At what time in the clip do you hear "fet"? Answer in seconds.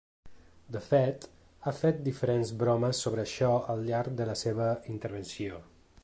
0.85-1.25, 1.81-1.99